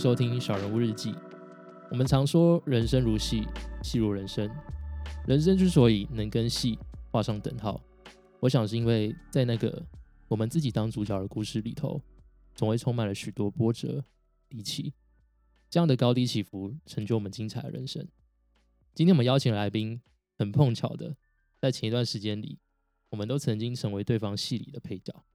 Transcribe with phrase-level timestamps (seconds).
[0.00, 1.12] 收听《小人物日记》。
[1.90, 3.46] 我们常说人生如戏，
[3.82, 4.50] 戏如人生。
[5.28, 6.78] 人生之所以能跟戏
[7.10, 7.78] 画上等号，
[8.40, 9.86] 我想是因为在那个
[10.26, 12.00] 我们自己当主角的故事里头，
[12.54, 14.02] 总会充满了许多波折、
[14.48, 14.94] 离奇。
[15.68, 18.08] 这样的高低起伏，成就我们精彩的人生。
[18.94, 20.00] 今天我们邀请来宾，
[20.38, 21.14] 很碰巧的，
[21.60, 22.58] 在前一段时间里，
[23.10, 25.26] 我们都曾经成为对方戏里的配角。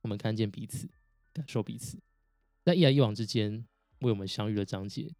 [0.00, 0.90] 我们看见彼此，
[1.32, 2.00] 感受彼此，
[2.64, 3.64] 在一来一往之间，
[4.00, 5.10] 为我们相遇的章节，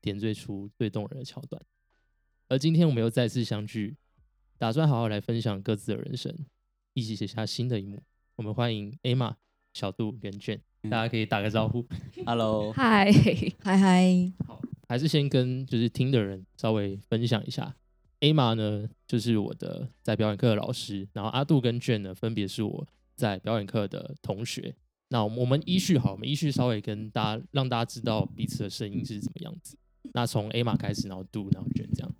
[0.00, 1.60] 点缀出最动人的桥段。
[2.48, 3.96] 而今天我们又再次相聚，
[4.58, 6.32] 打算好好来分享各自的人生，
[6.94, 8.02] 一起写下新的一幕。
[8.36, 9.34] 我们欢迎 Emma、
[9.72, 11.86] 小杜跟 Jane，大家可以打个招呼。
[12.24, 13.10] Hello， 嗨，
[13.60, 14.32] 嗨嗨，
[14.88, 17.74] 还是先跟就是听的人稍微分享一下。
[18.20, 24.74] Emma 呢，就是我的在表演课的老师，然后阿杜跟 Jane 呢，分别是我在表演课的同学。
[25.08, 29.76] 那我们依序好，我们依序稍微跟大家让大家知道彼此的声音是怎么样子。
[30.12, 32.12] 那从 Emma 开始，然后杜，然后 Jane 这样。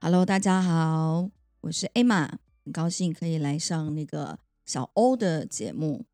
[0.00, 1.28] Hello，大家好，
[1.60, 2.30] 我是 Emma，
[2.64, 6.06] 很高兴可以来上那个小欧的节目。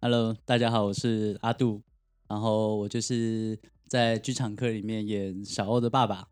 [0.00, 1.82] Hello，大家好，我是阿杜，
[2.28, 6.28] 然后我就是在剧场课里面演小欧的爸爸，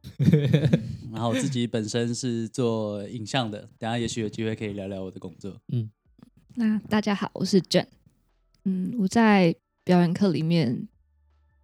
[1.10, 5.60] 然后我自己本身是做影像的，等下也许有机会可以聊聊我的工作。
[5.72, 5.90] 嗯
[6.54, 7.86] 那大家好，我是 Jen。
[8.64, 10.88] 嗯，我在表演课里面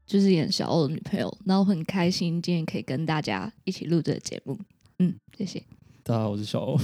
[0.06, 4.58] 就是演小欧的女朋友，然后很开心今天可以跟大家一起录这个节目。
[4.98, 5.62] 嗯，谢谢。
[6.02, 6.78] 大家好，我是小欧。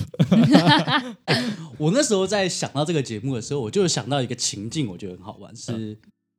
[1.79, 5.99] 我那时候在想到这个节目的时候，我就想到一个情境，我觉得很好玩，是、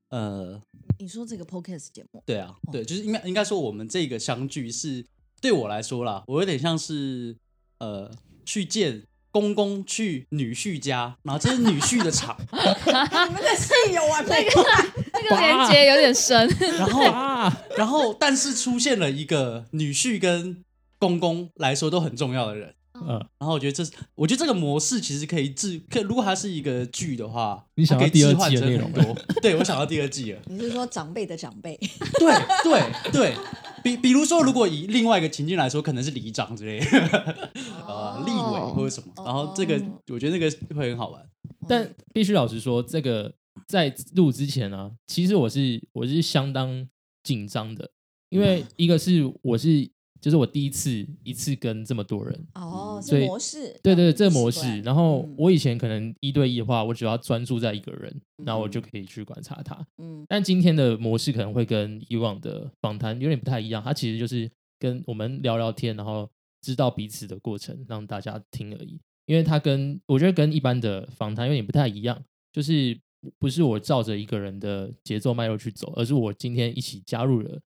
[0.09, 0.61] 呃，
[0.99, 5.05] 你说这个 Podcast 节目，对啊，对，就是应该应该说我们这个相聚是
[5.41, 7.35] 对我来说啦，我有点像是
[7.79, 8.09] 呃
[8.45, 14.91] 去见公公去女婿家，然后这是女婿的场，你们的戏有完没完？
[15.13, 20.63] 那个连接有点深，然后啊， 然后但是出现了一个女婿跟
[20.99, 28.91] 公公来说都很重要的人，嗯，然后我觉得这是我觉得这个模式其实可以制，可如果它是一个剧的话，你想它可以要第二季的内容。
[29.41, 30.39] 对我想到第二季了。
[30.45, 31.77] 你是说长辈的长辈？
[32.19, 33.35] 对对对，
[33.83, 36.85] 比比如说，如果以另外一个情境来说，可能是里长之类的，
[37.87, 41.23] 呃，立委或者什么，然后这个哦我觉得那个会很好玩。
[41.67, 43.33] 但必须老实说，这个
[43.67, 46.87] 在录之前呢、其实我是我是相当
[47.23, 47.89] 紧张的，
[48.29, 49.89] 因为一个是我是
[50.21, 54.81] 就是我第一次一次跟这么多人，哦，所以模式，对对，这个模式。
[54.81, 59.85] 然后嗯我以前可能一对一的话，我只要专注在一个人，然后我就可以去观察他。
[59.97, 66.29] 嗯但今天的模式可能会跟以往的访谈有点不太一样，它其实就是跟我们聊聊天，然后
[66.61, 68.99] 知道彼此的过程，让大家听而已。
[69.25, 72.23] 因为它跟我觉得跟一般的访谈有点不太一样，
[72.53, 72.97] 就是
[73.37, 77.59] 不是我照着一个人的节奏脉络去走，而是我今天一起加入了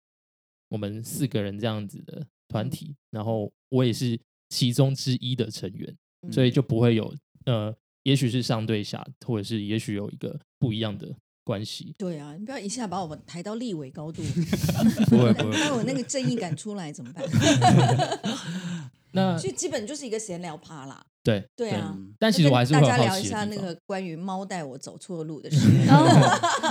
[0.69, 7.13] 我们四个人这样子的团体，然后我也是其中之一的成员，嗯所以就不会有
[7.45, 7.73] 呃，
[8.03, 11.15] 也许是上对下，或者是也许有一个不一样的
[11.45, 11.95] 关系。
[11.97, 14.21] 对啊，你不要一下把我们抬到立委高度，
[15.07, 17.23] 不会不会，那我那个正义感出来怎么办？
[19.13, 21.05] 那所以基本就是一个闲聊趴啦。
[21.23, 25.57] 对，对啊，嗯但其实我还是大家聊一下那个关于猫带我走错路的事。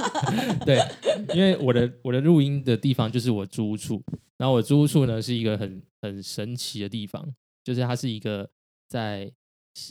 [0.64, 0.78] 对，
[1.34, 4.03] 因为我的我的录音的地方就是我租屋处，
[4.36, 7.26] 然后我租屋处呢是一个很很神奇的地方，
[7.62, 8.48] 就是它是一个
[8.88, 9.31] 在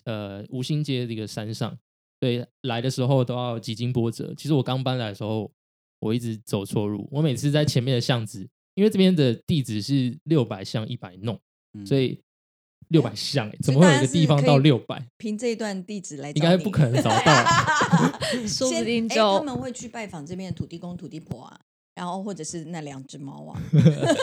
[0.05, 1.77] 呃吴兴街的一个山上，
[2.19, 4.33] 对，来的时候都要几经波折。
[4.35, 5.51] 其实我刚搬来的时候，
[5.99, 11.39] 我一直走错路，我每次在前面的巷子，因为这边的地址是六百巷一百弄，
[11.73, 12.19] 嗯所以
[12.89, 15.01] 六百项、欸，怎么会有一个地方到六百？
[15.17, 18.19] 凭这一段地址来找应该不可能找到啊。
[18.47, 21.59] 说不定就他们会去拜访这边的土地公、土地婆啊，
[21.95, 23.61] 然后或者是那两只猫啊。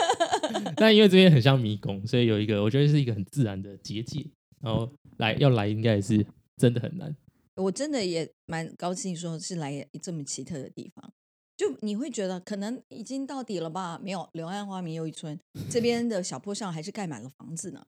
[0.77, 4.25] 但因为这边很像迷宫，所以有一个我觉得是一个很自然的结界，
[4.61, 6.25] 然后来要来应该也是
[6.57, 7.15] 真的很难。
[7.55, 11.11] 我真的也蛮高兴，说是来这么奇特的地方。
[11.57, 13.97] 就你会觉得可能已经到底了吧？
[14.03, 15.39] 没有，柳暗花明又一村，
[15.69, 17.85] 这边的小坡上还是盖满了房子呢。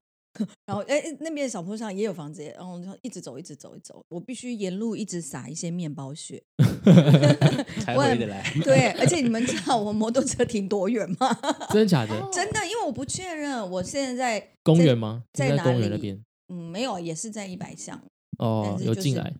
[0.65, 4.01] 然后，哎，哎那边小坡上也有房子，然后就一直走，一直走，一直走。
[4.09, 6.41] 我必须沿路一直撒一些面包屑。
[7.81, 8.43] 才我回得来。
[8.63, 11.37] 对，而且你们知道我摩托车停多远吗？
[11.69, 12.29] 真的假的？
[12.31, 15.23] 真的，因为我不确认，我现在在公园吗？
[15.33, 16.19] 在在哪里公园那边
[16.49, 18.01] 嗯，没有，也是在一百巷。
[18.39, 19.33] 哦有进来。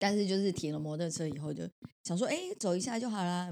[0.00, 1.64] 但是就是停了摩托车以后，就
[2.04, 3.50] 想说，哎，走一下就好啦。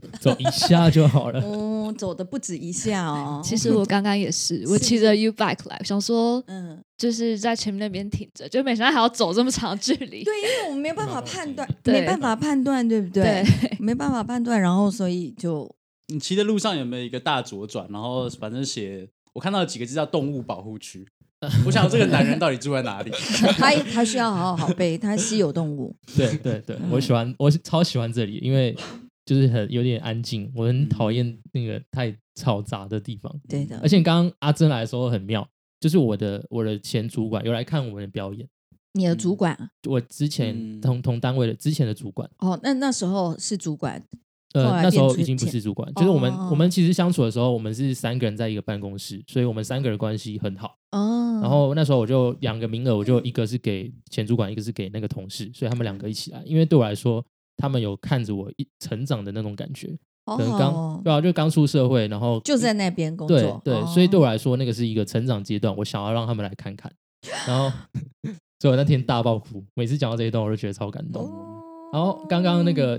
[0.20, 1.40] 走一下就好了。
[1.44, 3.40] 嗯，走的不止一下哦。
[3.44, 10.24] 其实我刚刚也是，我骑着 U bike 来，想说嗯，就是在前面那边停着，就没想到还要走这么长距离。
[10.24, 13.22] 对，因为我们没办法判断，没办法判断，对不对？
[13.22, 15.68] 对，没办法判断，然后所以就
[16.08, 17.86] 你骑的路上有没有一个大左转？
[17.90, 21.06] 然后反正写我看到几个字叫动物保护区。
[21.66, 23.10] 我想这个男人到底住在哪里？
[23.58, 25.92] 他他需要好好好背，他稀有动物。
[26.16, 28.76] 对对对，我嗯喜欢，我超喜欢这里，因为
[29.24, 33.32] 就是很有点安静，我很讨厌那个太嘈杂的地方。
[33.48, 35.48] 对的而，且刚刚阿珍来的时候很妙，
[35.80, 38.48] 就是我的我的前主管有来看我们的表演，
[38.94, 40.80] 你的主管啊我之前嗯。
[40.80, 44.00] 同同单位的之前的主管，哦，那那时候是主管
[44.54, 50.76] 后呃，那时候已经不是主管，就是我们哦我们其实相处的时候，我们是三个人在一个办公室，所以我们三个人关系很好。
[50.90, 57.24] 哦，然后那时候我就两个名额，我就一个是给前主管，一个是给那个同事，所以他们两个一起来，因为对我来说，
[57.62, 66.92] 他们有看着我一成长的那种感觉，好可能刚对啊，就刚出社会，然后就在那边工作，对，哦所以对我来说，那个是一个成长阶段，我想要让他们来看看，
[67.46, 67.70] 然后
[68.58, 71.22] 所以我那天大爆哭，每次讲到这一段，我都觉得超感动。
[71.24, 71.60] 哦
[71.92, 72.98] 然后刚刚那个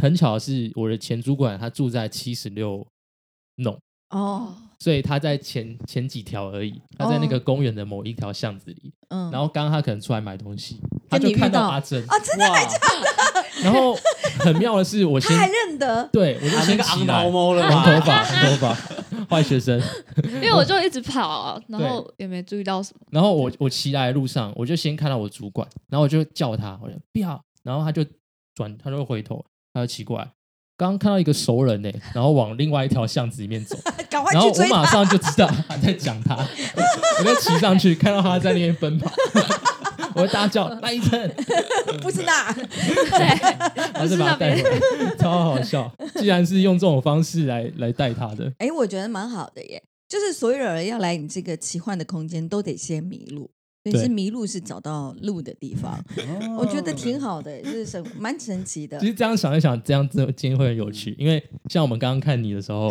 [0.00, 2.86] 很巧的是，我的前主管他住在七十六
[3.56, 3.74] 弄，
[4.10, 8.92] 哦，所以他在前前几条而已，他在那个公园的某一条巷子里。
[9.08, 10.78] 嗯，然后刚刚他可能出来买东西，
[11.08, 12.58] 他就看到到阿珍，啊，真的哇，
[13.62, 13.96] 然后
[14.38, 18.00] 很妙的是，我先他还认得，对我就啊那个昂先起来毛猫了红头？
[18.04, 18.76] 发，红头发，
[19.30, 19.80] 坏学生。
[20.24, 23.06] 因为我就一直跑啊， 然后也没注意到什么。
[23.10, 28.04] 然后我我骑来的路上，我就先看到我主管，然后我就叫他，我就不要，然后他就
[28.54, 30.24] 转，他就回头，他就骑过来，
[30.76, 33.76] 刚刚看到一个熟人呢，然后往另外一条巷子里面走，
[34.10, 34.76] 赶快然后我去追他。
[34.76, 36.36] 马上就知道他在讲他，
[37.18, 39.10] 我就骑上去，看到他在那边奔跑，
[40.14, 41.28] 我就大叫赖一真，
[42.02, 42.62] 不是那，对，
[43.92, 45.92] 然后就把他带回来，超好笑。
[46.16, 49.82] 既然是用这种方式来来带他的，哎，我觉得蛮好的耶。
[50.08, 53.50] 就是所有人要来你这个奇幻的空间，都得先迷路。
[53.86, 56.02] 所以是迷路是找到路的地方，
[56.56, 59.06] 我觉得挺好的，就是神蛮神奇的其。
[59.06, 62.90] 实这样想一想，这样子今天会很有趣，因为像我们刚刚看你的时候，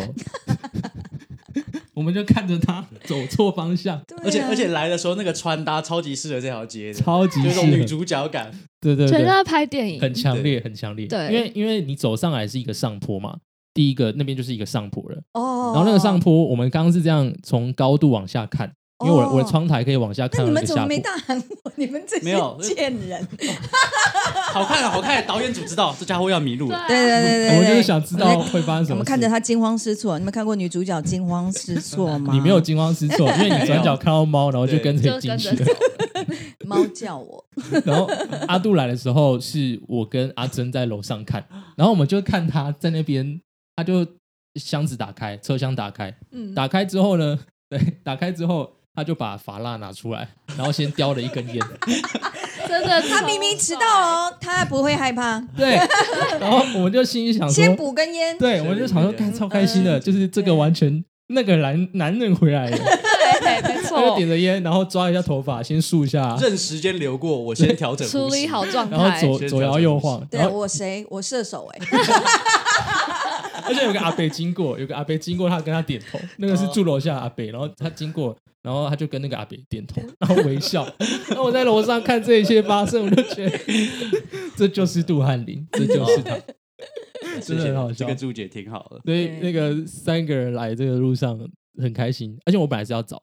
[1.93, 8.51] 我们就看着他走错方向，对啊而且而且来的时候那个穿搭超级适合这条街的，超级有一种适合，女主角感。
[8.81, 11.07] 对对对，全都在拍电影，很强烈，很强烈。
[11.07, 13.37] 对因为因为你走上来是一个上坡嘛，
[13.73, 21.13] 第一个那边就是一个上坡了，哦，然后那个上坡，我们刚刚是这样从高度往下看，因为我的我的哦窗台可以往下看那你们怎么那个下坡。
[21.13, 21.71] 没大喊我？
[21.77, 23.27] 你们这有贱人！
[24.53, 26.85] 好看啊好看，导演组知道 这家伙要迷路了。
[26.87, 28.95] 对对对对，我就是想知道会发生什么。
[28.95, 30.17] 我们看着他惊慌失措。
[30.17, 32.33] 你们看过女主角惊慌失措吗？
[32.33, 35.63] 你没有惊慌失措，因为你转角看到猫，然后就跟着就进去。
[36.65, 37.43] 猫叫我，
[37.85, 38.09] 然后
[38.47, 41.43] 阿杜来的时候，是我跟阿珍在楼上看，
[41.75, 43.41] 然后我们就看他在那边，
[43.75, 44.05] 他就
[44.55, 47.37] 箱子打开，车厢打开，嗯，打开之后呢，
[47.69, 51.59] 对，打开之后他就把法蜡拿出来，然后先叼了一根烟，
[52.67, 55.75] 真的，他明明迟到哦，他还不会害怕，对，
[56.39, 58.37] 然后我们就心里想先，补根烟。
[58.37, 71.05] 对，我们就想说，看超开心的，就是这个完全那个男男人回来了，对，没他就错点，着烟，然后抓一下头发，先梳一下，任时间流过，我先调整处理好状态然后，左左摇右晃，对我谁？
[71.09, 71.79] 我射手哎，
[73.65, 80.85] 而且有个阿北经过，有个阿北经过，他跟他点头，那个是住楼下的阿北，然后他经过，然后他就跟那个阿北点头，然后微笑。
[81.29, 83.59] 然后我在楼上看这一切发生，我就觉得
[84.55, 86.37] 这就是杜汉林，这就是他。
[87.41, 89.01] 真的很好笑这个注解挺好的。
[89.05, 91.39] 所以那个三个人来这个路上
[91.81, 93.19] 很开心，而且我本来是要找，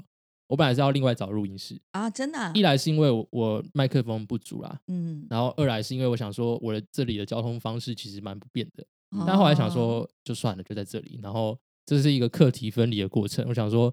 [0.48, 11.18] 我本来是要另外找录音室，啊，真的啊，一来是因为我我麦克风不足啦，嗯，然后二来是因为我想说我的这里的交通方式其实蛮不便的，哦但后来想说，就算了，就在这里。
[11.22, 13.44] 然后这是一个课题分离的过程。
[13.48, 13.92] 我想说，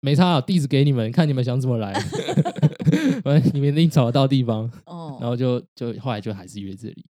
[0.00, 1.92] 没差、啊，地址给你们，看你们想怎么来，
[3.24, 4.70] 反正你们一定找得到地方。
[4.86, 7.06] 哦，然后就就后来就还是约这里。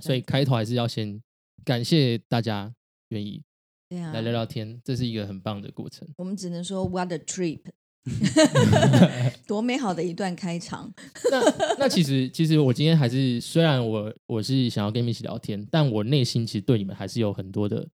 [0.00, 1.22] 所以开头还是要先
[1.64, 2.74] 感谢大家
[3.08, 3.42] 愿意
[3.88, 6.08] 对啊来，聊聊天，这是一个很棒的过程。
[6.16, 7.60] 我们只能说 what a trip，
[9.46, 10.92] 多美好的一段开场。
[11.30, 17.86] 那那其实其实我今天还是，虽然我我是想要跟你们一起聊天，但我内心其实对你们还是有很多的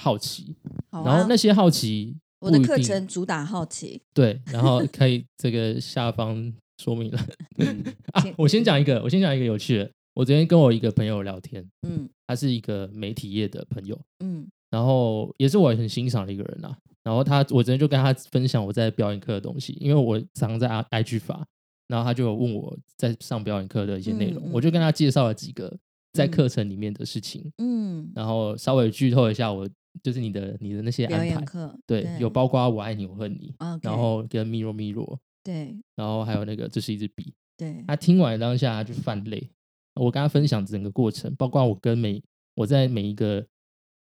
[0.00, 0.56] 好奇。
[0.90, 7.26] 好啊然后那，些好奇，我的课程主打好奇，对，然后可以这个下方说明了
[7.58, 8.24] 嗯啊。
[8.36, 9.90] 我先讲一个，我先讲一个有趣的。
[10.14, 16.76] 我昨天跟我一个朋友聊天，嗯他是一个媒体业的朋友，嗯然后也是我很欣赏的一个人啊。
[17.08, 21.42] 然后他，我昨天就跟他分享我在表演课的东西，因为我常常在 I IG 发，
[21.86, 25.74] 然后他就有问我在上表演课的一些内容，嗯嗯我就跟他介绍了几个
[26.12, 26.30] 在嗯。
[26.30, 29.66] 课程里面的事情，嗯，然后稍微剧透一下我
[30.02, 35.74] 就是你的你的那些表安排，对，有包括我爱你我恨你然后跟米若米若，对。
[35.96, 37.32] 然后还有那个这是一支笔。
[37.56, 39.48] 对，他听完当下他就泛泪。
[39.94, 42.22] 我跟他分享整个过程，包括我跟每
[42.54, 43.42] 我在每一个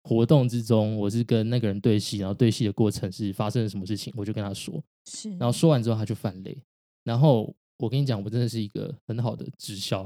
[0.04, 4.84] 活动之中，我是跟那个人对戏，然后对戏的过程是发生了什么事情，我就跟他说。
[5.06, 6.58] 是，然后说完之后他就犯泪。
[7.04, 10.06] 然后我跟你讲，我真的是一个很好的直销，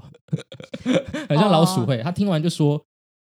[1.30, 2.02] 很像老鼠哦会。
[2.02, 2.84] 他听完就说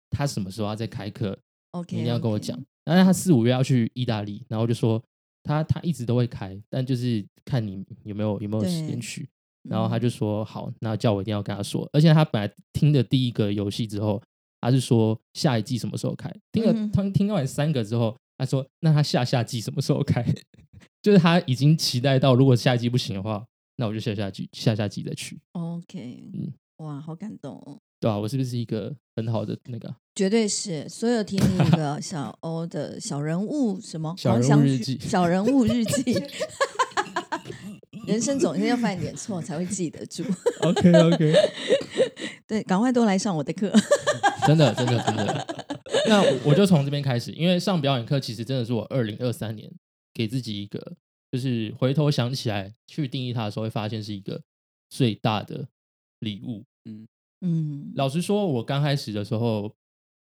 [0.09, 1.37] 他什么时候要再开课
[1.71, 2.57] ，OK，你一定要跟我讲。
[2.85, 5.01] 但是他四五月要去意大利，然后就说
[5.43, 9.29] 他他一直都会开，但就是看你有没有有没有时间去。
[9.69, 11.87] 然后他嗯就说好，那叫我一定要跟他说。
[11.91, 14.21] 而且他本来听的第一个游戏之后，
[14.61, 16.33] 他是说下一季什么时候开？
[16.51, 20.25] 听了他听完三个之后，他说那他下下季什么时候开？
[21.01, 23.45] 就是他已经期待到，如果下一季不行的话，
[23.77, 27.79] 那我就下下季下下季再去，OK， 嗯哇，好感动哦。
[28.01, 36.17] 对啊、我是不是一个很好的那个啊绝对是所有听那 个小欧的小人物什么小人物日记小人物日记，
[38.07, 40.23] 人生总是要犯一点错才会记得住。
[40.61, 41.33] ？OK OK，
[42.47, 43.69] 对，赶快都来上我的课。
[44.49, 45.47] 真的真的真的。
[46.07, 49.71] 那我我就从这边开始，因为上表演课其实真的是我二零二三年
[50.11, 50.95] 给自己一个，
[51.31, 54.41] 就是回头想起来去定义它的时候，会发现是一个
[54.89, 55.67] 最大的
[56.19, 56.65] 礼物。
[56.85, 57.07] 嗯
[57.41, 59.71] 嗯，老实说，我刚开始的时候，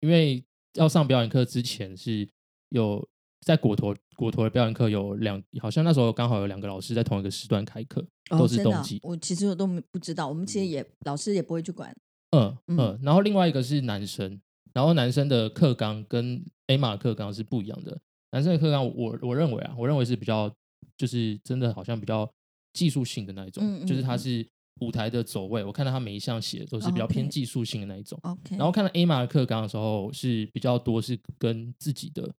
[0.02, 2.28] 因为要上表演课之前是
[2.70, 3.08] 有
[3.46, 9.00] 在果陀果陀的表演课有两，好像那时候刚好有两个老师在同一个时段开课，都是冬季。
[9.02, 11.96] 我其实我都没不知道，我们其实也老师也不会去管。
[12.32, 12.78] 嗯嗯。
[12.78, 14.40] 嗯，然后另外一个是男生，
[14.74, 18.00] 然后男生的课纲跟 A 码课纲是不一样的。
[18.32, 20.54] 男生的课纲，我我认为啊，我认为是比较
[20.98, 22.32] 就是真的好像比较
[22.74, 24.06] 技术性的那一种，嗯就是嗯嗯。
[24.06, 24.48] 它是
[24.82, 28.18] 舞台的走位，我看到他每一项写的都是比较偏技术性的那一种。
[28.24, 32.34] OK，然后看到 A 码的课纲的时候，是比较多是跟自己的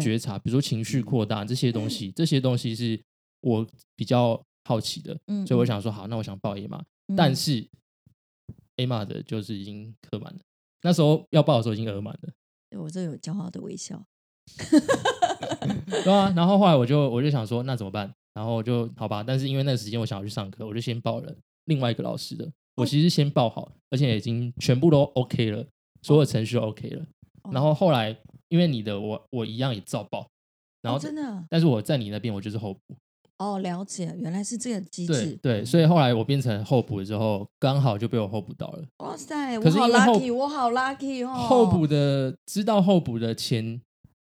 [0.00, 1.02] 觉察，比如说情绪。
[1.02, 3.02] 扩大这些东西，这些东西是
[3.40, 6.84] 我比较好奇的，所以我想说，好，那我想报 A 码，
[7.16, 7.68] 但嗯是
[8.82, 10.40] A 码的就是已经刻满了，
[10.82, 14.04] 那时候要报的时候已经额满了，我这有骄傲的微笑。
[16.04, 18.12] 对啊， 然后后来我就我就想说，那怎么办？
[18.34, 21.34] 然后我就好吧，但是因为那个时间我想要去上课，我就先报了
[21.66, 25.64] 另外一个老师的，我其实先报好，而且已经全部都 OK 了，
[26.02, 27.06] 所有程序都 OK 了。
[27.52, 28.16] 然后后来
[28.48, 30.26] 因为你的我我一样也照报，
[30.80, 32.96] 然后、哦真的但是我在你那边我就是候补，
[33.42, 35.12] 哦，了解，原来是这个机制。
[35.42, 38.84] 对对，所以后来我变成候补了之后，刚好就被我候补到了。
[38.98, 41.34] 哇塞，我好 lucky，我好 lucky 哦。
[41.34, 43.80] 候补的知道候补的前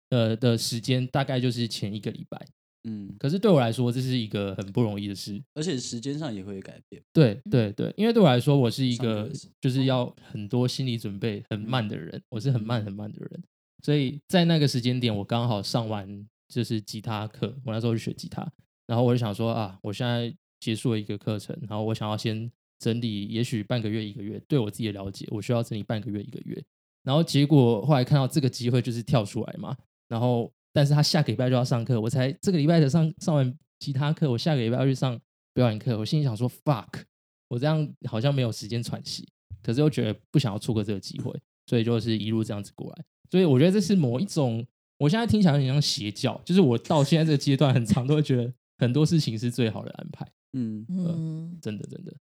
[0.09, 2.47] 呃的时间大概就是前一个礼拜，
[2.83, 5.41] 嗯，可是对我来说这是一个很不容易的事。
[5.55, 7.01] 而且时间上也会改变。
[7.11, 9.29] 对对对，因为对我来说，我是一个
[9.59, 13.43] 就是要很多心理准备很慢的人，我是很慢很慢的人，
[13.83, 18.47] 所以在那个时间点，我刚好上完就是吉他课，我那时候去学吉他，
[18.87, 26.61] 然后我就想说啊，我现在结束了一个课程，然后我想要先整理，也许半个月一个月，对我自己的了解，我需要整理半个月一个月，
[27.03, 29.75] 然后结果后来看到这个机会就是跳出来嘛，
[30.07, 35.19] 然后但是他下个礼拜就要上课，我才这个礼拜才上上完吉他课，我下个礼拜要去上
[35.53, 37.03] 表演课，我心里想说 fuck，
[37.47, 39.27] 我这样好像没有时间喘息，
[39.61, 41.33] 可是又觉得不想要错过这个机会，
[41.67, 43.05] 所以就是一路这样子过来。
[43.29, 44.65] 所以我觉得这是某一种，
[44.97, 52.13] 我现在听起来有点像邪教，就是我到现在这个阶段，很长都会觉得很多事情是最好的安排，嗯，嗯，真的真的。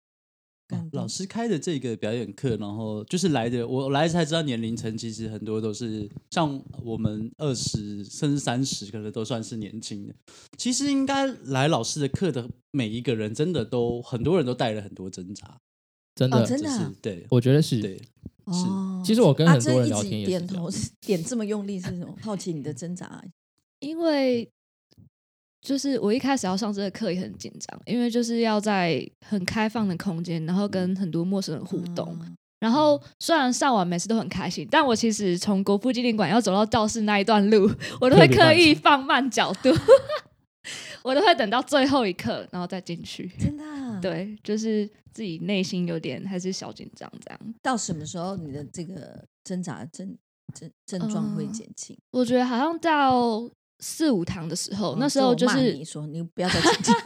[0.92, 10.14] 老师开的这个表演课，然后就是来的，我来才知道年龄层其实很多都是像我们二十甚至三十，可能都算是年轻的。
[10.56, 15.60] 其实应该来老师的课的每一个人，真的都很多人都带了很多挣扎，
[16.14, 17.82] 真的，真的啊是对我觉得是。
[17.82, 18.00] 对，
[18.44, 20.70] 哦，其实我跟很多人聊天点头，
[21.02, 22.16] 点这么用力是什么？
[22.22, 23.22] 好奇你的挣扎。
[23.80, 24.50] 因为
[25.62, 32.14] 就是我一开始要上这个课也很紧张，因为就是要在很开放的空间，然后跟很多陌生人互动。
[32.20, 37.68] 嗯然后虽然上完每次都很开心，但我其实从国父纪念馆要走到教室那一段路，
[38.00, 39.70] 我都会刻意放慢角度，
[41.02, 43.28] 我都会等到最后一刻然后再进去。
[43.36, 43.98] 真的啊？
[44.00, 47.54] 对，就是自己内心有点还是小紧张这样。
[47.60, 50.16] 到什么时候你的这个挣扎症
[50.54, 51.98] 症症状会嗯减轻？
[52.12, 53.50] 我觉得好像到
[53.82, 56.96] 四五堂的时候，哦那时候就是你说你不要再紧张。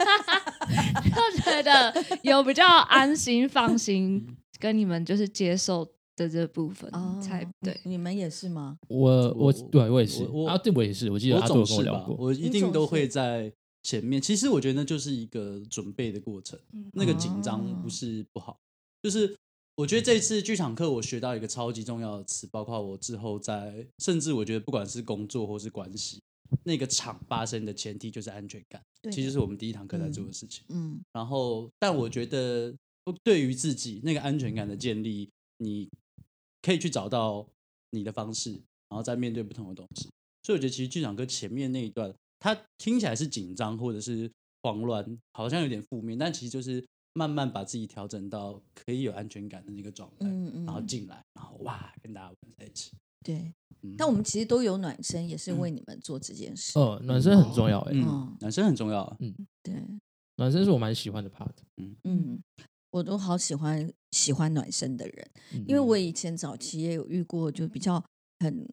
[1.07, 1.93] 就觉得
[2.23, 4.25] 有比较安心、放心
[4.59, 7.79] 跟你们就是接受的这部分，哦，才对。
[7.83, 8.77] 你们也是吗？
[8.89, 12.25] 我我我对我也是我我啊，对我也是，我记得我阿杜有总是吧，跟我聊过。
[12.25, 13.51] 我一定都会在
[13.83, 14.21] 前面。
[14.21, 16.59] 其实我觉得那就是一个准备的过程，
[16.93, 18.59] 那个紧张哦不是不好，
[19.01, 19.35] 就是
[19.75, 26.21] 我觉得这次剧场课我学到一个超级重要的词，包括我之后在，甚至我觉得不管是工作或是关系，
[26.63, 30.63] 那个场发生的前提就是安全感，对其实是我们第一堂课在做的事情。
[30.69, 32.73] 嗯然后，但我觉得
[33.23, 35.89] 对于自己那个安全感的建立，你
[36.61, 37.47] 可以去找到
[37.91, 38.51] 你的方式，
[38.89, 40.09] 然后再面对不同的东西。
[40.43, 44.31] 所以我觉得其实剧场课前面那一段，它听起来是紧张或者是
[44.63, 52.91] 慌乱，好像有点负面，但其实就是慢慢把自己调整到可以有安全感的那个状态，嗯嗯，然后进来，然后哇，跟大家玩在一起。
[53.23, 56.77] 对，嗯但我们其实都有暖身，也是为你们做这件事。
[56.77, 59.17] 哦，暖身很重要哎、嗯嗯，男生很重要啊。
[59.63, 59.73] 对，
[60.37, 61.51] 暖身是我蛮喜欢的 part。
[62.03, 62.41] 嗯，
[62.91, 68.03] 我都好喜欢喜欢暖身的人，嗯因为我以前早期也有遇过，就比较
[68.39, 68.67] 很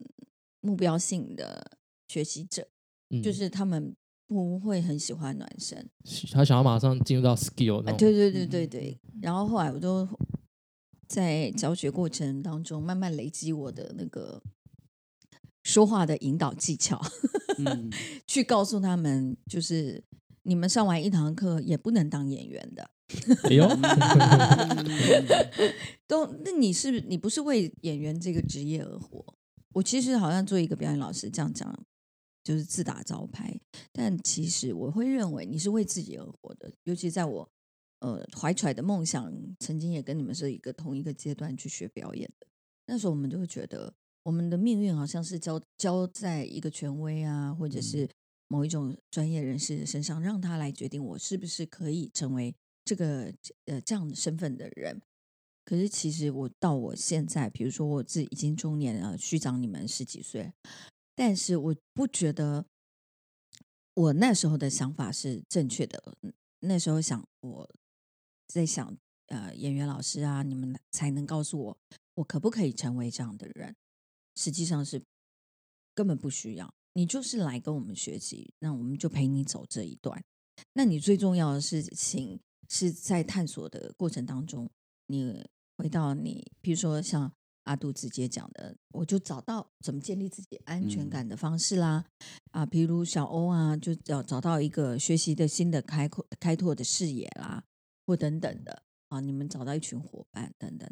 [0.60, 2.66] 目标性的学习者，
[3.10, 3.94] 嗯就是他们
[4.26, 5.88] 不会很喜欢暖身。
[6.32, 8.98] 他想要马上进入到 skill 那啊，种，对对对对对。
[9.20, 10.06] 然后后来我都
[11.08, 14.42] 在教学过程当中慢慢累积我的那个
[15.62, 17.00] 说话的引导技巧，
[17.58, 17.90] 嗯，
[18.26, 20.02] 去告诉他们，就是
[20.42, 22.90] 你们上完一堂课也不能当演员的。
[23.44, 23.68] 哎呦，
[26.08, 29.25] 都，那你是你不是为演员这个职业而活？
[29.75, 31.87] 我其实好像做一个表演老师这样讲，
[32.42, 33.61] 就是自打招牌。
[33.92, 37.50] 但其实我会认为你是为自己而活的，尤其在我
[38.04, 42.46] 呃怀揣的梦想，曾经也跟你们是一个同一个阶段去学表演的。
[42.87, 43.94] 那时候我们就会觉得，
[44.25, 48.06] 我们的命运好像是交交在一个权威啊，或者是
[48.46, 53.32] 某一种专业人士的身上，让他来决定我是不是可以成为这个
[53.64, 55.00] 呃这样的身份的人。
[55.64, 60.52] 可是其实我到我现在，比如说我自己已经中年了，虚长你们十几岁，
[61.14, 62.66] 但是我不觉得
[63.94, 66.18] 我那时候的想法是正确的。
[66.61, 67.70] 那时候想我
[68.48, 68.96] 在想，
[69.26, 71.78] 呃，演员老师啊，你们才能告诉我，
[72.14, 73.74] 我可不可以成为这样的人？
[74.36, 75.02] 实际上是
[75.95, 80.23] 根本不需要，你就是来跟我们学习，那我们就陪你走这一段。
[80.75, 84.71] 那你最重要的事情是在探索的过程当中，
[85.06, 85.45] 你
[85.76, 87.32] 回到你，比如说像
[87.64, 92.04] 阿杜直接讲的，我就找到怎么建立自己安全嗯感的方式啦。
[92.52, 97.64] 啊，比如小欧啊，就找找到一个学习的新的开阔开拓的视野啦，
[98.06, 100.90] 或等等的啊，你们找到一群伙伴等等。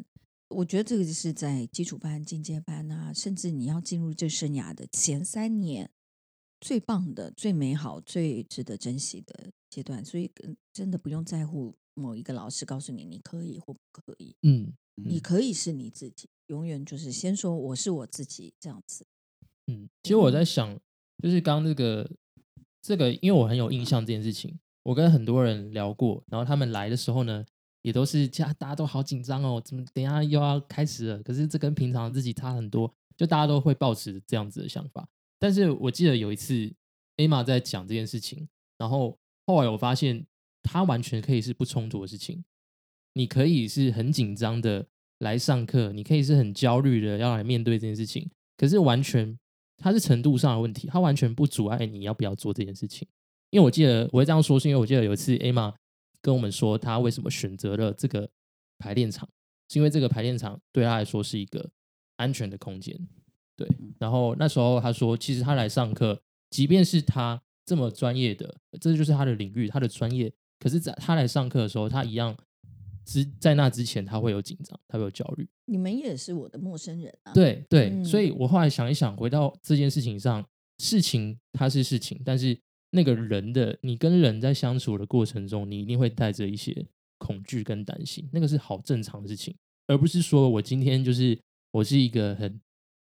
[0.49, 5.89] 我觉得这个就是在基础班、进阶班啊，甚至你要进入这生涯的前三年，
[6.61, 10.05] 最棒的、最美好、最值得珍惜的阶段。
[10.05, 19.07] 所以，跟真的不用在乎某一个老师告诉你你可以或不可以，嗯你可以是你自己，永远就是先说我是我自己这样子。
[19.65, 20.79] 嗯，其实我在想，
[21.17, 22.07] 就是刚刚这个
[22.79, 27.43] 这个，因为我很有印象这件事情，我跟很多人聊过，然后他们来的时候呢，
[27.81, 31.23] 也都是家大家都好紧张哦，怎么等一下又要开始了？
[31.23, 35.07] 可是这跟平常自己差很多，就大家都会抱持这样子的想法。
[35.39, 36.73] 但是我记得有一次
[37.17, 40.25] Emma 在讲这件事情，然后后来我发现，
[40.61, 42.43] 它完全可以是不冲突的事情。
[43.13, 44.87] 你可以是很紧张的
[45.19, 49.37] 来上课，你可以是很焦虑的要来面对这件事情，可是完全
[49.77, 53.07] 它是程度上的问题，它完全不阻碍你要不要做这件事情。
[53.53, 55.71] 因为我记得我会这样说，是因为我记得有一次 Emma
[56.23, 58.27] 跟我们说，她为什么选择了这个
[58.79, 59.29] 排练场，
[59.69, 61.69] 是因为这个排练场对她来说是一个
[62.15, 62.99] 安全的空间。
[63.55, 63.67] 对，
[63.99, 72.35] 然后那时候她说，其实她来上课，即便是她这么专业的，这就是她的领域，她的专业，可是在她来上课的时候，她一样
[73.05, 75.47] 之在那之前，她会有紧张，她会有焦虑。
[75.65, 80.43] 你们也是我的陌生人啊。，对对，嗯所以我后来想一想，回到这件事情上，
[80.79, 82.59] 事情它是事情，但是
[82.93, 86.85] 那个人的你跟人在相处的过程中，你一定会带着一些
[87.17, 89.55] 恐惧跟担心，那个是好正常的事情，
[89.87, 91.37] 而不是说我今天就是
[91.71, 92.61] 我是一个很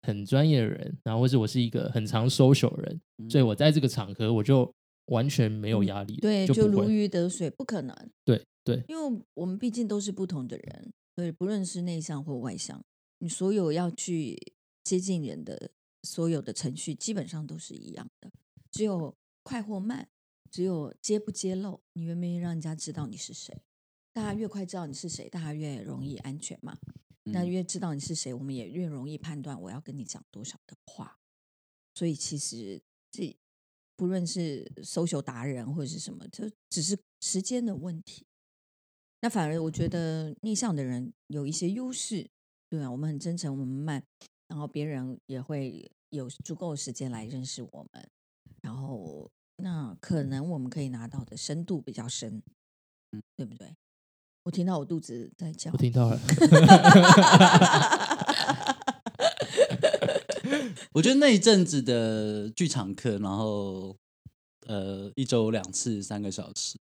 [0.02, 4.72] 很专业的人，然后或者我是一个很常 social 的人，所以我在这个场合我就
[5.06, 7.96] 完全没有压力，嗯对，就，就如鱼得水，不可能。
[8.24, 12.80] 对对，因为我们毕竟都是不同的人，所以不论是内向或外向，
[13.18, 14.38] 你所有要去
[14.84, 15.72] 接近人的
[16.04, 18.30] 所有的程序，基本上都是一样的，
[18.70, 20.08] 只有快或慢，
[20.50, 23.62] 只有揭不揭露，你愿不愿意让人家知道你是谁？
[24.12, 26.78] 大家越快知道你是谁，大家越容易安全嘛。
[27.24, 31.18] 那嗯越知道你是谁，我们也越容易判断我要跟你讲多少的话。
[31.94, 33.36] 所以其实这
[33.96, 38.26] 不论是搜求达人或者是什么，就只是时间的问题。
[39.20, 42.28] 那反而我觉得内向的人有一些优势，
[42.68, 44.04] 对啊，我们很真诚，我们慢，
[44.48, 48.10] 然后别人也会有足够的时间来认识我们，
[48.72, 52.42] 然后那可能我们可以拿到的深度比较深，
[53.10, 53.76] 嗯对不对？
[54.44, 56.18] 我听到我肚子在叫我，听到了，
[60.94, 63.94] 我觉得那一阵子的剧场课，然后
[64.66, 66.78] 呃一周两次三个小时，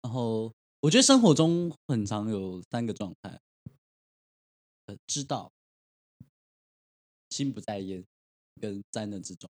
[0.00, 3.38] 然后我觉得生活中很常有三个状态，
[4.86, 5.52] 呃，知道
[7.28, 8.02] 心不在焉
[8.58, 9.50] 跟在那之中。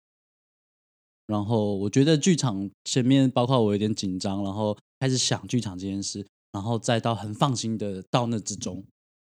[1.27, 8.83] 然后我觉得剧场前面包括我有点紧张，然后开始想剧场这件事，然后再到很放心的到那之中，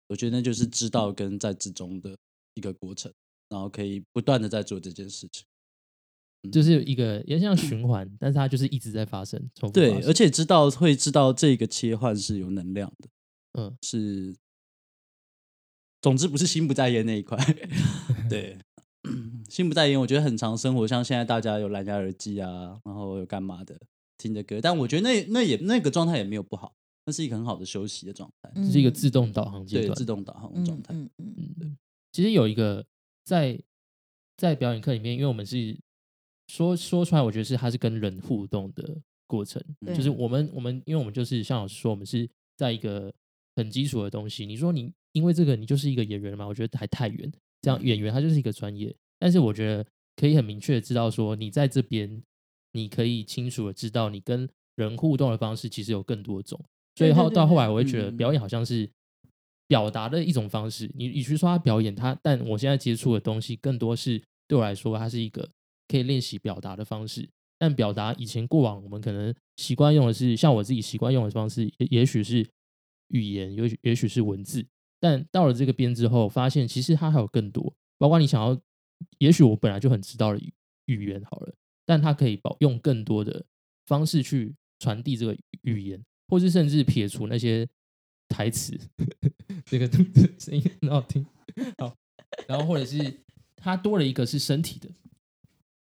[0.08, 2.16] 我觉得那就是知道跟在之中的
[2.54, 3.12] 一个过程，
[3.50, 5.46] 然后可以不断的在做这件事情。
[6.52, 13.10] 就是一个也像循环，但是它就是一直在发生，重复对而且知道会知道这个切换是有能量的，
[13.62, 14.36] 嗯，是，
[16.02, 17.38] 总之不是心不在焉那一块。
[18.28, 18.58] 对，
[19.50, 23.80] 心不在焉，我觉得很常生活，像现在大家有蓝牙耳机啊，然后有干嘛的
[24.18, 30.94] 听着歌，但我觉得那那也那个状态也没有不好，那是一个很好的休息的状态，这是一个自动导航阶对，段，自动导航的状态。
[30.94, 31.78] 嗯嗯嗯嗯，
[32.12, 32.86] 其实有一个
[33.24, 33.60] 在
[34.38, 35.78] 在表演课里面，因为我们是
[36.48, 43.12] 说说出来，我觉得是它是跟人互动的过程，就是我们我们因为我们就是像老师说，我们是在一个
[43.56, 44.46] 很基础的东西。
[44.46, 46.46] 你说你因为这个你就是一个演员嘛？
[46.46, 47.32] 我觉得还太远。
[47.62, 52.22] 这样演员他就是一个专业，但是我觉得可以很明确的知道说，你在这边
[52.74, 56.60] 你可以清楚的知道你跟人互动的方式其实有更多种。
[56.96, 58.90] 所以后到后来，我会觉得嗯表演好像是
[59.68, 60.92] 表达的一种方式。
[60.94, 65.50] 你与其说他表演，他但我现在接触的东西更多是对我来说，它是一个
[65.88, 67.30] 可以练习表达的方式。
[67.58, 72.46] 但表达以前过往我们可能习惯用的是像我自己习惯用的方式，也也许是
[73.10, 74.66] 语言，也许也许是文字。
[75.02, 78.58] 但到了这个边之后，发现其实它还有更多，包括你想要，
[79.18, 80.54] 也许我本来就很知道的语
[80.86, 81.54] 语言好了，
[81.86, 83.44] 但它可以保用更多的
[83.88, 87.68] 方式去传递这个语言，或是甚至撇除那些
[88.30, 88.80] 台词，
[89.66, 89.90] 这个
[90.38, 91.26] 声音很好听，
[91.80, 91.98] 好，
[92.48, 93.24] 然后或者是
[93.56, 94.88] 它多了一个是身体的，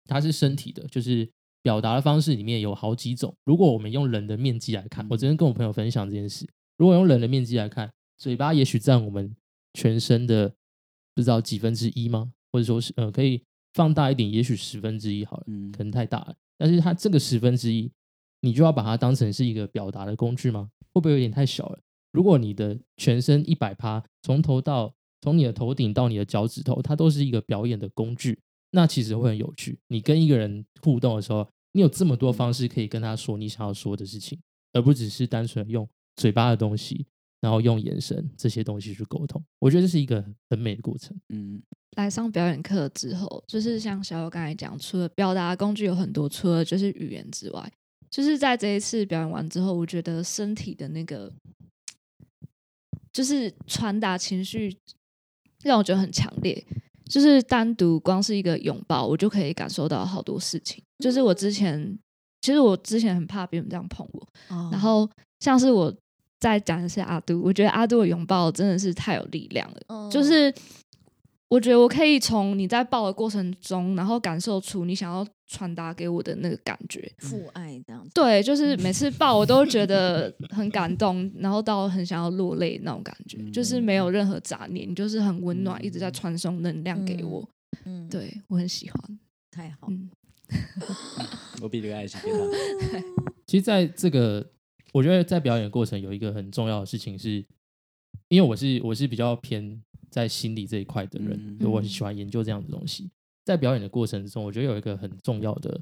[0.05, 1.29] 它是身体的，就是
[1.61, 3.35] 表达的方式里面有好几种。
[3.43, 9.35] 如果我们用人的面积来看，我昨天跟我朋友分享这件事，如果用人的面积来看，嘴巴也许占我们
[9.73, 10.53] 全身的
[11.15, 12.31] 不知道几分之一吗？
[12.51, 13.41] 或者说是呃，可以
[13.73, 16.35] 放大一点，也许十分之一好了，嗯可能太大了。
[16.57, 17.89] 但是它这个十分之一，
[18.41, 20.69] 你就要把它当成是一个表达的工具吗？
[20.93, 21.79] 会不会有点太小了？
[22.11, 28.39] 如果你的全身一百趴，从头到从你的头顶到你的脚趾头，它都是一个表演的工具，
[28.71, 29.79] 那其实会很有趣。
[29.87, 34.39] 你跟一个人互动的时候，你有这么多方式可以跟他说你想要说的事情，
[34.73, 37.05] 而不只是单纯用嘴巴的东西，
[37.41, 39.43] 然后用眼神这些东西去沟通。
[39.59, 41.15] 我觉得这是一个很美的过程。
[41.29, 41.61] 嗯
[41.97, 47.71] 来上表演课之后，就是像小友刚才讲，除了表达工具有很多，除了就是语言之外，
[48.11, 51.33] 就是在这一次表演完之后，我觉得身体的那个
[53.11, 54.77] 就是传达情绪，
[55.63, 56.63] 让我觉得很强烈。
[57.05, 60.81] 就是单独光是一个拥抱，我就可以感受到好多事情。
[60.99, 61.97] 就是我之前，
[62.41, 65.91] 其实我之前很怕别人这样碰我，哦然后像是我
[66.39, 70.53] 在讲的是阿杜，我觉得阿杜的拥抱真的是太有力量了，哦就是
[71.49, 77.11] 我觉得我可以从你在抱的过程中，然后感受出你想要传达给我的那个感觉。
[77.17, 87.49] 父爱这样子，对，就是每次抱我都觉得很感动，然后到很想要落泪那种感觉，就是没有任何杂念，你就是很温暖，一直在传送能量给我。
[87.85, 89.19] 嗯，对我很喜欢。
[89.51, 90.09] 太好，嗯，
[91.61, 93.03] 我比这个爱心给他。
[93.47, 94.47] 其实，在这个
[94.93, 97.45] 我觉得在表演的过程有一个很重要的事情是，
[98.27, 103.09] 因为我是我是比较偏在心理这一块的人，嗯我很喜欢研究这样的东西。
[103.45, 105.79] 在表演的过程中，我觉得有一个很重要的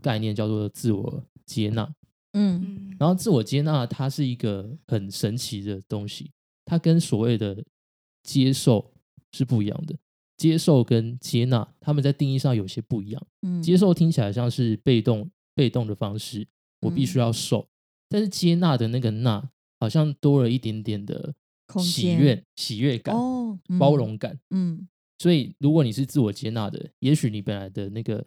[0.00, 1.84] 概念叫做自我接纳。
[2.32, 6.30] 嗯嗯然后自我接纳，它是一个很神奇的东西，
[6.64, 7.64] 它跟所谓的
[8.22, 8.92] 接受
[9.32, 9.96] 是不一样的。
[10.36, 13.26] 接受跟接纳，他们在定义上有些不一样。
[13.42, 16.44] 嗯接受听起来像是被动被动的方式，
[16.80, 17.68] 我必须要受，
[18.08, 21.34] 但是接纳的那个纳，好像多了一点点的
[21.78, 24.38] 喜悦、喜悦感、哦，包，容感。
[24.50, 24.86] 嗯
[25.18, 28.22] 所以，如果你是自我接纳的，也许你本来的那个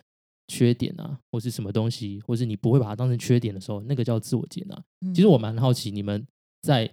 [0.48, 4.84] 缺点啊，或是什么东西，或是你不会把它当成缺点的时候，那个叫自我接纳。
[5.02, 6.26] 嗯，其实我蛮好奇，你们
[6.62, 6.92] 在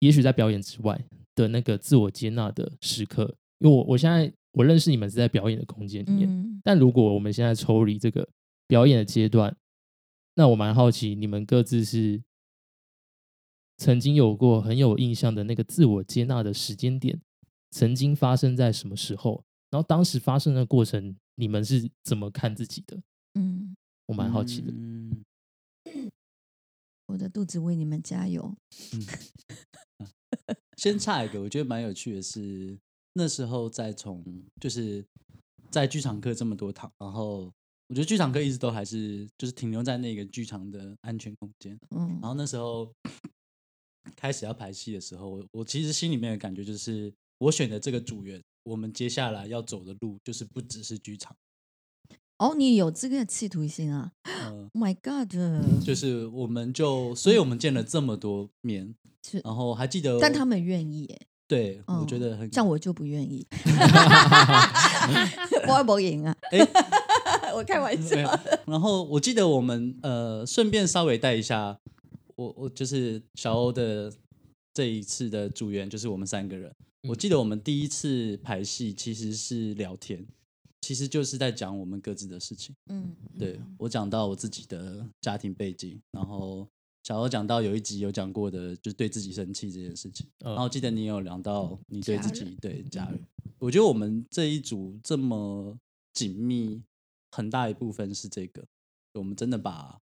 [0.00, 0.98] 也许在表演之外
[1.34, 3.22] 的那个自我接纳的时刻，
[3.58, 8.26] 因为我我现在我认识你们是在表演的空间里面，嗯但如果我们现在抽离这个
[8.66, 9.54] 表演的阶段，
[10.38, 12.22] 那我蛮好奇，你们各自是
[13.78, 17.20] 曾经有过很有印象的那个自我接纳的时间点，
[17.70, 19.44] 曾经发生在什么时候？
[19.70, 23.02] 然后当时发生的过程，你们是怎么看自己的？
[23.34, 23.74] 嗯，
[24.06, 24.72] 我蛮好奇的。
[24.72, 25.24] 嗯
[27.06, 28.56] 我的肚子为你们加油，
[30.76, 32.76] 先插一个，我觉得蛮有趣的是，
[33.12, 34.24] 那时候在从
[34.60, 35.06] 就是
[35.70, 37.52] 在剧场课这么多堂，然后
[37.88, 41.78] 我觉得剧场课一直都还是就是停留在那个剧场的安全空间。
[41.94, 42.92] 嗯然后那时候
[44.16, 51.36] 开始要排戏的时候，我我其实心里面的感觉就是，我选的这个组员，我们接下来要走的路就是不只是剧场，
[52.38, 55.30] 哦，你有这个企图心啊嗯、！Oh my God，
[55.84, 58.94] 就是我们就，所以我们见了这么多面，
[59.28, 63.46] 是然后还记得，但他们愿意耶，对、嗯我觉得很像我就不愿意，
[65.68, 66.36] 我也不赢啊！
[66.50, 66.58] 哎
[67.56, 68.16] 我开玩笑
[68.66, 71.78] 然后我记得我们呃，顺便稍微带一下，
[72.34, 74.12] 我我就是小欧的
[74.74, 76.70] 这一次的组员，就是我们三个人。
[77.08, 80.26] 我记得我们第一次排戏其实是聊天，
[80.80, 82.74] 其实就是在讲我们各自的事情。
[82.88, 86.66] 嗯，对我讲到我自己的家庭背景，然后
[87.04, 90.26] 小欧讲到有一集有讲过的，就是对自己生气这件事情。
[90.44, 93.20] 嗯然后记得你有聊到你对自己对家人，
[93.58, 95.78] 我觉得我们这一组这么
[96.12, 96.82] 紧密，
[97.36, 98.64] 很大一部分是这个，
[99.12, 100.00] 我们真的把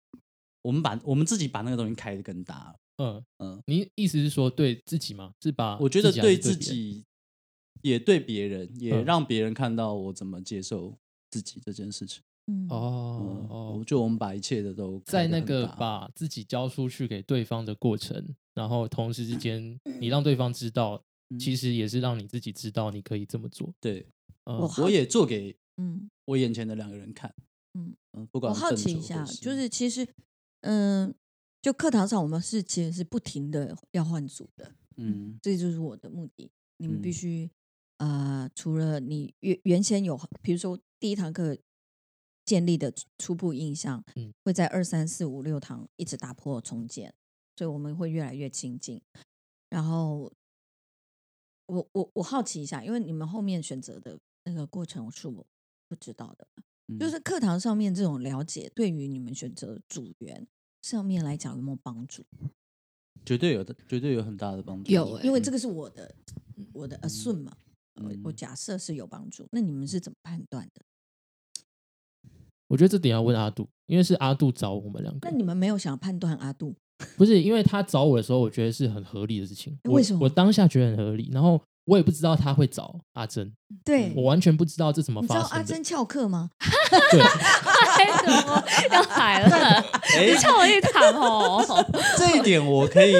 [0.62, 2.77] 我们把我们自己把那个东西开的更大了。
[2.99, 5.33] 嗯嗯，你意思是说对自己吗？
[5.43, 7.05] 是把我觉得对自己，
[7.83, 10.97] 也对别人，也嗯让别人看到我怎么接受
[11.31, 12.23] 自己这件事情。
[12.47, 23.75] 嗯，哦嗯，哦就，我们把一切的都在那个把自己交出去给对方的过程，然后同时之间你让对方知道，嗯其实也是让你自己知道你可以这么做。
[23.81, 24.07] 对，
[24.45, 27.35] 我也做给嗯，我眼前的两个人看。
[27.75, 30.09] 嗯嗯，不管我好奇一下，就是其实，
[30.62, 31.15] 嗯，
[31.61, 36.51] 就课堂上我们是其实是不停的要换组的，嗯这就是我的目的。
[36.79, 37.51] 你们必嗯须
[37.99, 41.57] 呃，除了你原原先有，比如说第一堂课
[42.47, 47.15] 建立的初初步印象，嗯会在二三四五六堂一直打破重建，
[47.57, 49.01] 所以我们会越来越亲近。
[49.69, 50.33] 然后，
[51.67, 55.47] 我我我好奇一下，因为你们后面选择的那个过程是我
[55.88, 56.46] 不知道的，
[56.88, 60.46] 嗯就是课堂上面这种了解，对于你们选择组员
[60.83, 62.25] 上面来讲有没有帮助？
[63.25, 64.92] 绝对有的，绝对有很大的帮助。
[64.92, 66.14] 有欸因为这个是我的
[66.72, 67.57] 我的 assume 嘛，
[67.94, 69.49] 我我嗯假设是有帮助。
[69.51, 70.83] 那你们是怎么判断的？
[72.68, 76.75] 我觉得这点要问阿杜，因为是阿杜找我们两个那，你们没有想判断阿杜？
[77.16, 79.79] 不是因为他找我的时候，我觉得是很合理的事情。
[79.85, 83.53] 为什么我当下觉得很合理，然后我也不知道他会找阿珍，
[83.85, 85.57] 对我完全不知道这怎么你知道发生的。
[85.57, 86.51] 阿珍翘课吗？
[87.11, 89.57] 对，哎，怎么要来了？
[90.16, 91.85] 哎你唱我一堂哦。
[92.18, 93.14] 这一点我可以，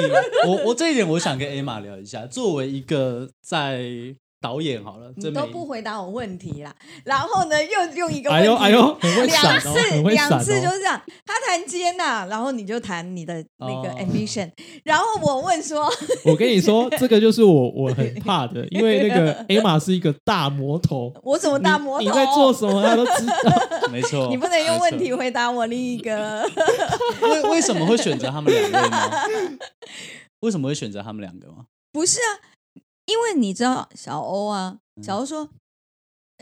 [0.45, 2.25] 我我这一点我想跟 Emma 聊一下。
[2.25, 3.83] 作为一个在
[4.39, 6.73] 导演好了，你都不回答我问题啦，
[7.03, 10.71] 然后呢又用一个问题，哎呦哎呦，很会两次两次就哦。
[10.73, 14.49] 是这样，他谈接纳，然后你就谈你的那个哦 ambition，、
[14.83, 15.91] 然后我问说，
[16.25, 22.03] 我跟你说，这个就是我我很怕的，因为那个 Emma 是一个大魔头， 我怎么大魔头？
[22.03, 23.87] 你你在做什么，他都知道。
[23.91, 26.47] 没错，你不能用问题回答我另一个。
[27.19, 27.29] 错。
[27.29, 29.11] 为为什么会选择他们两个呢？
[30.41, 31.65] 为什么会选择他们两个吗？
[31.91, 32.29] 不是啊，
[33.07, 35.49] 因为你知道小欧啊，嗯小欧说，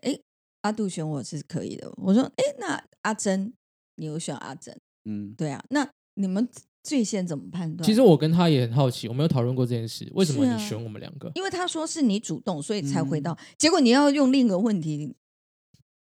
[0.02, 0.20] 哎、
[0.62, 1.90] 阿杜选我是可以的。
[1.98, 3.54] 我说，哎、那阿珍，
[3.96, 4.78] 你有选阿珍？
[5.06, 6.50] 嗯，对啊，那你们
[6.84, 7.86] 最先怎么判断？
[7.86, 11.32] 其实我跟他也很好奇，我们有讨论过这件事，为什么你选我们两个？
[11.36, 15.16] 因为他说是你主动，所以才回嗯到，结果你要用另一个问题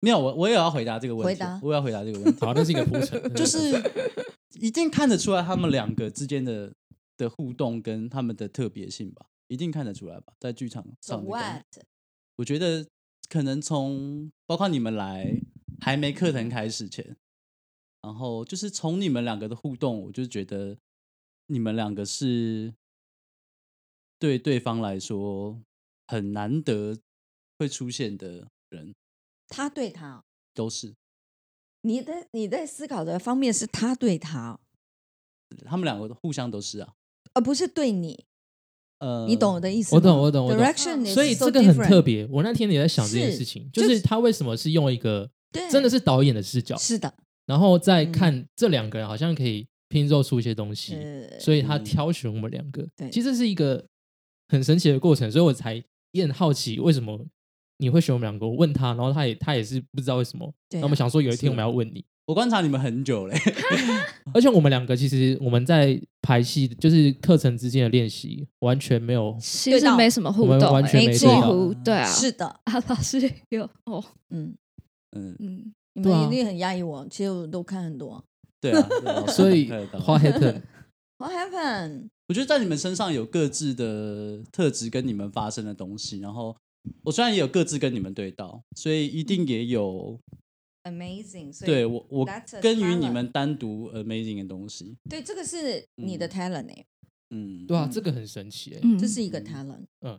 [0.00, 2.40] 没有，我我也要回答这个问题，回答我也要回答这个问题。
[2.40, 3.72] 好，那是一个铺陈， 就是
[4.60, 6.72] 一定看得出来他们两个之间的
[7.16, 11.64] 的互动跟他们的特别性吧，一定看得出来吧，在剧场上的感 what？
[11.70, 11.82] 觉。
[12.36, 12.86] 我觉得
[13.28, 15.40] 可能从包括你们来
[15.80, 17.16] 还没课程开始前，
[18.02, 20.78] 然后就是从你们两个的互动，我就觉得
[21.46, 22.74] 你们两个是
[24.18, 25.62] 对对方来说
[26.08, 26.98] 很难得
[27.58, 28.94] 会出现的人，
[29.48, 30.94] 他对他，都是
[31.82, 34.58] 你的你在思考的方面是他对他，
[35.64, 36.94] 他们两个互相都是啊。
[37.34, 38.26] 而不是对你。
[39.04, 39.96] 呃，你懂我的意思吗？
[39.96, 42.00] 我懂我懂我懂 Direction，所以这个很特。
[42.00, 42.26] 别。
[42.30, 45.28] 我那天也在想这件事情，就就是是他为什么是用一个，
[45.70, 47.12] 真的是导演的视角，是的，
[47.46, 52.86] 然后再嗯看这两个人好像可以拼凑出一些东西，呃，所以他嗯挑选我们两个。
[52.96, 53.84] 对其实这是一个
[54.48, 57.18] 很神奇的过程，所以我才也很好奇为什么
[57.78, 58.46] 你会选我们两个。
[58.46, 60.52] 我问他，然后他也他也是不知道为什么。
[60.68, 63.36] 对啊那我们想说有一天我们要问你，我观察你们很久嘞，
[64.32, 72.06] 而且我们两个其实我们在排戏，就是课程之间的练习，完全没有其实没什么互动、我们完全没对到乎对啊。
[72.06, 74.02] 是的，啊，老师有哦，
[74.34, 74.54] 嗯
[75.16, 78.22] 嗯，嗯，对啊你们一定很压抑我，其实我都看很多。
[78.60, 82.08] 对啊，对啊所以看得到 What happened？What happened？
[82.28, 86.56] 我觉得在你们身上有各自的特质跟你们发生的东西，然后
[87.02, 90.18] 我虽然也有各自跟你们对到，所以一定也有
[90.84, 92.26] amazing，所以对我我
[92.62, 94.96] 跟于你们单独 amazing 的东西。
[95.10, 96.30] 对这个是你的嗯。
[96.30, 96.86] talent 哎、
[97.30, 98.98] 嗯，对啊，嗯这个很神奇哎、嗯。
[98.98, 100.18] 这是一个 talent 嗯。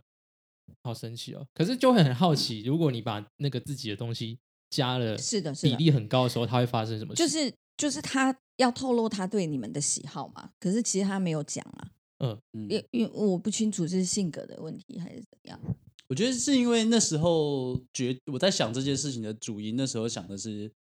[0.84, 1.48] 好神奇哦。
[1.54, 7.24] 可是就会很好奇，如果你把那个自己的东西加了是的，是的，比例很高的时候，它会发生什么事？
[7.24, 11.92] 就是就是他要透露他对你们的喜好嘛，可是其实他没有讲啊，
[12.54, 12.68] 嗯。
[12.70, 15.60] 因因为我不清楚这是性格的问题还是怎样。
[16.08, 20.72] 我觉得是因为那时候觉我在想这件事情的主因，那时候想的是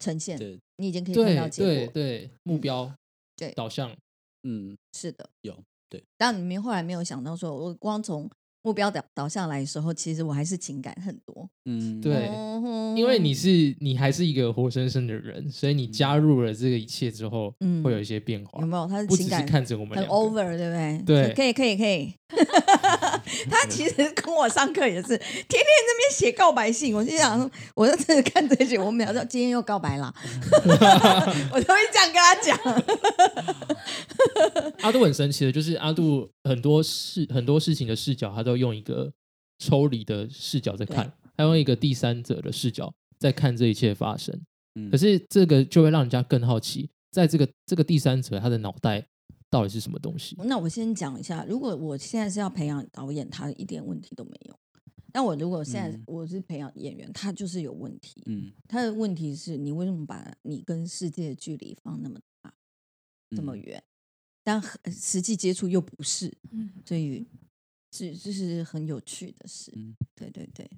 [0.00, 1.72] 呈现，对，你已经可以看到结果。
[1.72, 2.92] 对对，目标
[3.36, 3.94] 对导向，
[4.44, 5.56] 嗯，是的，有
[5.88, 6.02] 对。
[6.16, 8.30] 但你们后来没有想到说，我光从
[8.62, 11.48] 目标导导向来的时候，其实我还是情感很多。
[11.64, 18.66] 嗯，对嗯因为你是你还是一个活生生的人，所以你加入了这个一切之后，嗯会有一些变化有。
[18.66, 18.86] 没有？
[18.86, 21.02] 他是不只是情感看着我们很 over，对不对？
[21.04, 22.12] 对可以可以可以。
[23.50, 30.12] 他其实跟我上课也是天天那边写告白信，我就想，我就真的看这些，我秒说今天又告白啦，
[31.52, 32.58] 我都会这样跟他讲。
[34.82, 39.12] 阿杜很神奇的，就是阿杜很多事很多事情的视角，他都用一个
[39.58, 44.34] 抽离的视角在看，他用一个第三者的视角在看这一切发生。
[44.76, 49.04] 嗯可是这个就会让人家更好奇，在这个这个第三者他的脑袋
[49.50, 50.36] 到底是什么东西？
[50.44, 54.58] 那我先讲一下，如果我现在是要培养导演，他一点问题都没有。
[55.12, 58.22] 但我如果现在嗯我是培养演员，他就是有问题。
[58.26, 62.54] 嗯他的问题是你为什么把你跟世界的距离放那么大、
[63.36, 63.84] 这么嗯远？
[64.44, 67.26] 但实际接触又不是，嗯所以
[67.92, 69.72] 是这是很有趣的事。
[69.74, 70.70] 嗯对对对，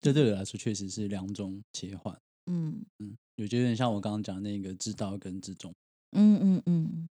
[0.00, 2.20] 这对我来说确实是两种切换。
[2.46, 5.72] 嗯嗯，有有点像我刚刚讲那个知道跟知中。
[6.10, 7.08] 嗯嗯嗯，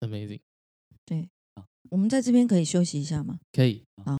[0.00, 0.40] Amazing，
[1.04, 1.30] 对。
[1.90, 3.38] 我们在这边可以休息一下吗？
[3.52, 3.84] 可以